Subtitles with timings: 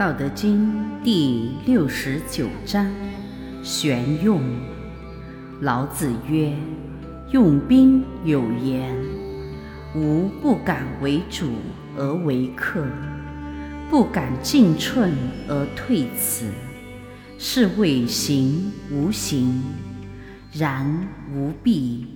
[0.00, 0.72] 道德经
[1.04, 2.90] 第六十九章：
[3.62, 4.40] 玄用。
[5.60, 6.54] 老子曰
[7.32, 8.96] ：“用兵有言，
[9.94, 11.50] 吾不敢为主
[11.98, 12.82] 而为客，
[13.90, 15.12] 不敢进寸
[15.46, 16.46] 而退辞，
[17.36, 19.62] 是谓行无形。
[20.50, 22.06] 然无弊，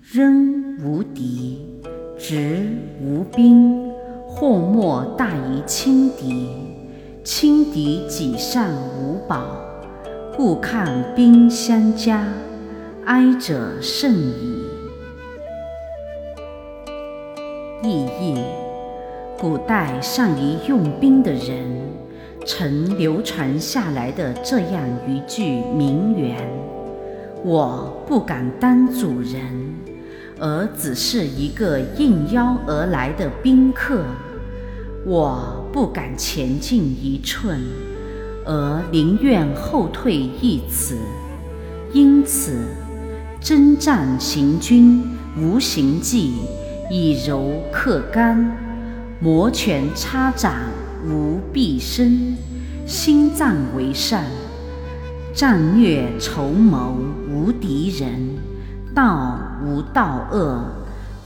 [0.00, 1.66] 仍无敌，
[2.16, 2.64] 执
[3.00, 3.90] 无兵，
[4.24, 6.48] 或莫大于轻敌。”
[7.24, 9.46] 轻敌己善无宝，
[10.36, 12.22] 故抗兵相加，
[13.06, 14.62] 哀者甚矣。
[17.82, 18.38] 意译：
[19.40, 21.64] 古代善于用兵的人，
[22.44, 26.36] 曾流传下来的这样一句名言
[27.42, 29.74] ：“我不敢当主人，
[30.38, 34.04] 而只是一个应邀而来的宾客。”
[35.06, 37.60] 我不敢前进一寸，
[38.46, 40.96] 而宁愿后退一尺。
[41.92, 42.56] 因此，
[43.38, 45.04] 征战行军
[45.38, 46.32] 无形计，
[46.90, 48.50] 以柔克刚；
[49.20, 50.54] 摩拳擦掌
[51.06, 52.34] 无必身，
[52.86, 54.22] 心脏为善；
[55.34, 56.96] 战略筹谋
[57.28, 58.38] 无敌人，
[58.94, 60.60] 道无道恶；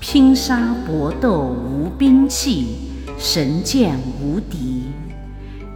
[0.01, 2.89] 拼杀搏斗无兵器。
[3.21, 4.85] 神剑无敌，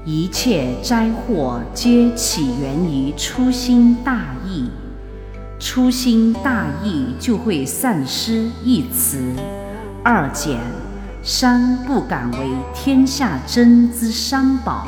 [0.06, 4.70] 一切灾祸皆起源于粗心大意。
[5.58, 9.20] 粗心大意就会丧失一词、
[10.04, 10.56] 二减、
[11.20, 14.86] 三不敢为天下争之三宝。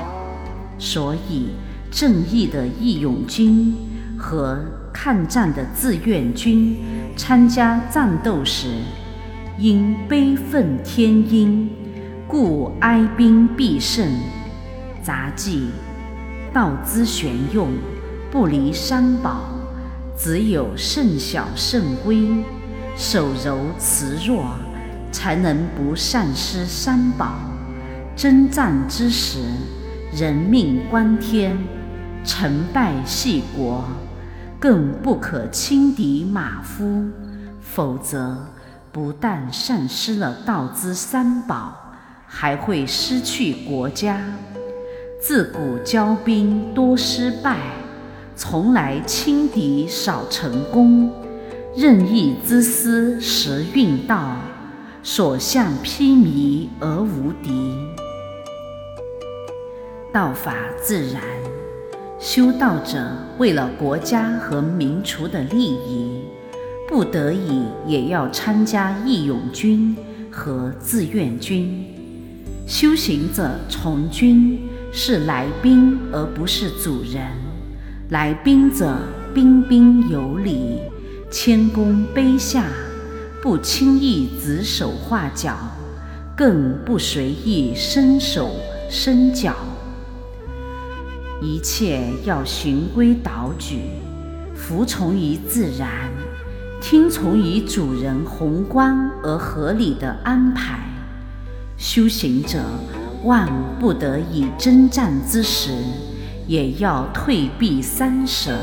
[0.79, 1.49] 所以，
[1.91, 3.75] 正义的义勇军
[4.17, 4.61] 和
[4.93, 6.77] 抗战的志愿军
[7.17, 8.69] 参加战斗时，
[9.59, 11.69] 应悲愤天鹰。
[12.35, 14.05] 故哀兵必胜。
[15.05, 15.71] 杂记：
[16.53, 17.69] 道之玄用，
[18.29, 19.43] 不离三宝。
[20.19, 22.45] 只有慎小慎微，
[22.97, 24.47] 守柔辞弱，
[25.13, 27.37] 才能不丧失三宝。
[28.17, 29.39] 征战之时，
[30.13, 31.57] 人命关天，
[32.25, 33.85] 成败系国，
[34.59, 37.05] 更不可轻敌马夫，
[37.61, 38.45] 否则
[38.91, 41.84] 不但丧失了道之三宝。
[42.37, 44.21] 还会失去国家。
[45.21, 47.57] 自古骄兵多失败，
[48.35, 51.09] 从来轻敌少成功。
[51.77, 54.37] 任意之师时运到，
[55.01, 57.73] 所向披靡而无敌。
[60.13, 61.23] 道法自然，
[62.19, 62.99] 修道者
[63.39, 66.25] 为了国家和民族的利益，
[66.89, 69.97] 不得已也要参加义勇军
[70.31, 71.94] 和志愿军。
[72.67, 74.59] 修行者从军
[74.91, 77.31] 是来宾，而不是主人。
[78.09, 78.97] 来宾者
[79.35, 80.79] 彬彬有礼，
[81.31, 82.65] 谦恭卑下，
[83.43, 85.55] 不轻易指手画脚，
[86.35, 88.51] 更不随意伸手
[88.89, 89.55] 伸脚。
[91.43, 93.81] 一切要循规蹈矩，
[94.55, 96.11] 服从于自然，
[96.81, 100.94] 听从于主人宏观而合理的安排。
[101.77, 102.61] 修行者
[103.25, 103.49] 万
[103.81, 105.73] 不得已征战之时，
[106.47, 108.57] 也要退避三舍，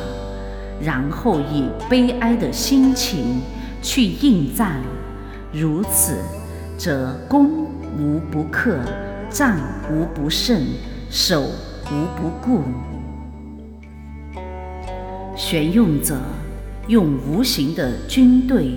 [0.81, 3.41] 然后以悲哀的心情
[3.81, 4.81] 去应战。
[5.51, 6.15] 如此，
[6.77, 7.65] 则攻
[7.99, 8.79] 无不克，
[9.29, 9.57] 战
[9.91, 10.61] 无不胜，
[11.09, 12.63] 守无不顾。
[15.35, 16.17] 玄用者
[16.87, 18.71] 用无形的军队，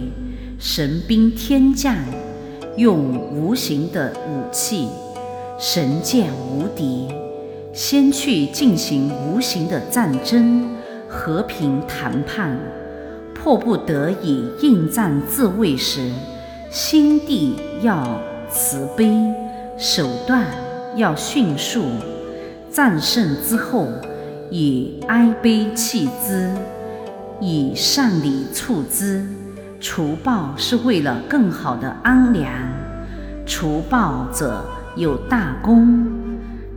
[0.59, 1.95] 神兵天将。
[2.77, 4.89] 用无形的武器，
[5.59, 7.09] 神剑无敌，
[7.73, 10.69] 先去进行无形的战争、
[11.09, 12.59] 和平谈判。
[13.33, 16.11] 迫不得已应战自卫时，
[16.71, 18.19] 心地要
[18.51, 19.13] 慈悲，
[19.77, 20.47] 手段
[20.97, 21.83] 要迅速。
[22.71, 23.87] 战胜之后，
[24.51, 26.51] 以哀悲弃之，
[27.41, 29.25] 以善礼处之。
[29.87, 32.51] 除暴是为了更好的安良，
[33.45, 34.65] 除暴者
[34.97, 36.07] 有大功；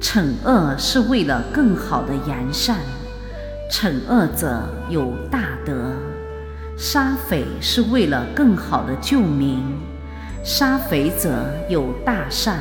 [0.01, 2.75] 惩恶是为了更好的扬善，
[3.71, 5.73] 惩恶者有大德；
[6.77, 9.63] 杀匪是为了更好的救民，
[10.43, 11.31] 杀匪者
[11.69, 12.59] 有大善。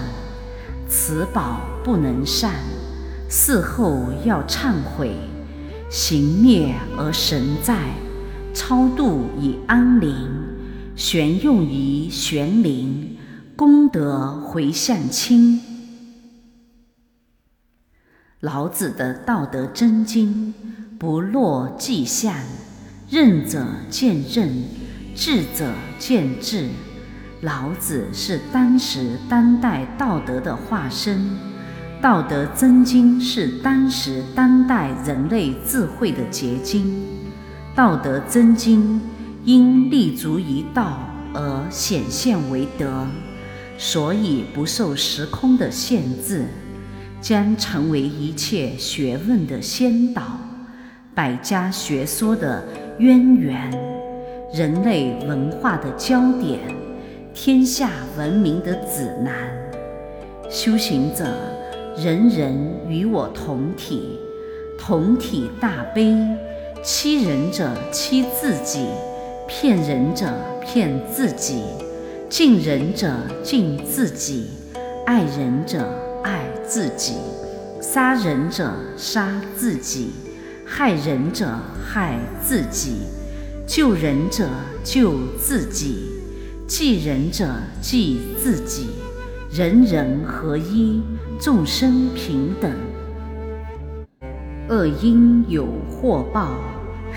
[0.89, 2.53] 此宝不能善，
[3.29, 5.17] 事后要忏悔，
[5.91, 7.75] 行灭而神在。
[8.57, 10.31] 超度以安宁，
[10.97, 13.19] 玄用于玄灵，
[13.55, 15.61] 功德回向亲。
[18.41, 20.55] 老子的《道德真经》，
[20.99, 22.35] 不落迹象，
[23.11, 24.51] 任者见任，
[25.15, 26.71] 智者见智。
[27.43, 31.21] 老子是当时当代道德的化身，
[32.01, 36.87] 《道德真经》是当时当代人类智慧的结晶。
[37.77, 38.99] 《道德真经》
[39.45, 40.99] 因立足于道
[41.35, 43.07] 而显现为德，
[43.77, 46.47] 所以不受时空的限制。
[47.21, 50.23] 将成为一切学问的先导，
[51.15, 52.65] 百家学说的
[52.99, 53.71] 渊源，
[54.55, 56.61] 人类文化的焦点，
[57.35, 59.35] 天下文明的指南。
[60.49, 61.27] 修行者，
[61.99, 62.55] 人人
[62.89, 64.19] 与我同体，
[64.79, 66.17] 同体大悲。
[66.89, 68.87] 欺人者欺自己，
[69.49, 70.33] 骗人者
[70.65, 71.61] 骗自己，
[72.29, 73.13] 敬人者
[73.43, 74.47] 敬自己，
[75.05, 75.85] 爱人者。
[76.23, 77.15] 爱自己，
[77.81, 80.11] 杀人者杀自己，
[80.65, 82.99] 害人者害自己，
[83.67, 84.49] 救人者
[84.85, 86.05] 救自己，
[86.69, 87.49] 济人者
[87.81, 88.91] 济自己，
[89.51, 91.03] 人人合一，
[91.41, 92.71] 众生平等。
[94.69, 96.57] 恶因有祸报，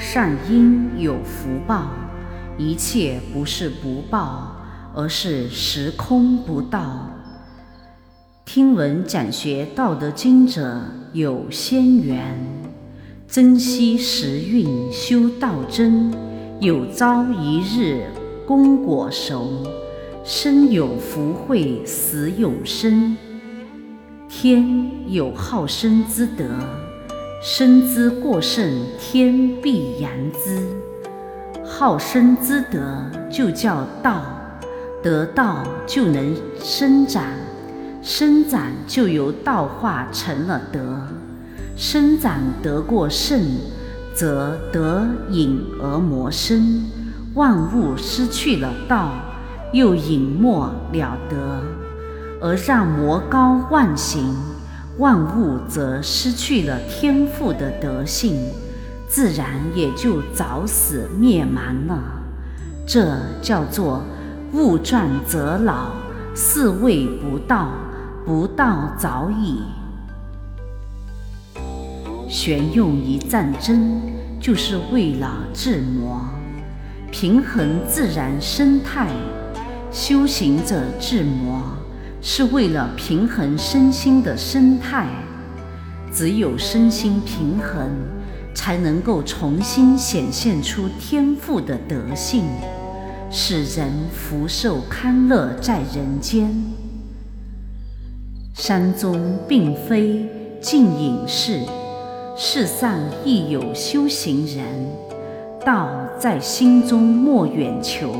[0.01, 1.89] 善因有福报，
[2.57, 4.55] 一切不是不报，
[4.95, 7.11] 而是时空不到。
[8.45, 10.81] 听闻讲学《道德经》者
[11.11, 12.33] 有仙缘，
[13.27, 16.13] 珍惜时运修道真，
[16.61, 18.05] 有朝一日
[18.47, 19.67] 功果熟，
[20.23, 23.17] 生有福慧死有生。
[24.29, 26.45] 天有好生之德，
[27.41, 30.61] 生之过甚，天必扬之。
[31.63, 33.01] 好生之德
[33.31, 34.21] 就叫道，
[35.01, 37.23] 得道就能生长。
[38.01, 41.07] 生长就由道化成了德，
[41.77, 43.41] 生长得过盛，
[44.13, 46.83] 则得隐而魔生。
[47.35, 49.11] 万物失去了道，
[49.71, 51.61] 又隐没了德，
[52.41, 54.35] 而让魔高万行，
[54.99, 58.37] 万物则失去了天赋的德性，
[59.07, 61.97] 自然也就早死灭亡了。
[62.85, 64.03] 这叫做
[64.53, 65.93] 物壮则老，
[66.35, 67.69] 是谓不道。
[68.25, 69.63] 不道早已。
[72.29, 73.99] 玄用于战争，
[74.39, 76.21] 就是为了治魔，
[77.09, 79.07] 平衡自然生态；
[79.91, 81.59] 修行者治魔，
[82.21, 85.07] 是为了平衡身心的生态。
[86.11, 87.89] 只有身心平衡，
[88.55, 92.45] 才能够重新显现出天赋的德性，
[93.29, 96.51] 使人福寿康乐在人间。
[98.55, 100.27] 山中并非
[100.59, 101.61] 静隐士，
[102.35, 104.65] 世上亦有修行人。
[105.63, 108.15] 道在心中莫远求，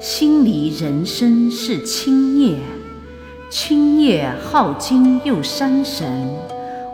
[0.00, 2.56] 心离人生是清业，
[3.56, 6.10] 青叶耗精又伤神，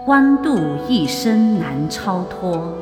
[0.06, 2.76] 弯度一生难超脱。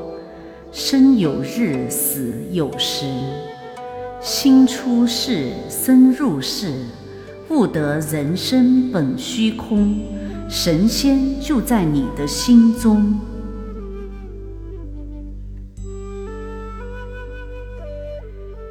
[0.73, 3.07] 生有日，死有时，
[4.21, 6.75] 心出世，身入世。
[7.51, 9.97] 悟得人生本虚空，
[10.49, 13.17] 神仙就在你的心中。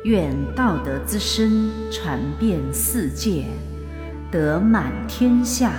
[0.04, 3.46] 愿道德之声传遍世界，
[4.30, 5.72] 德满天下，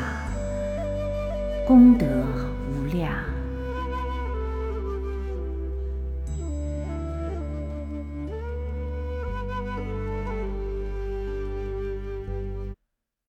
[1.66, 2.06] 功德
[2.66, 3.12] 无量。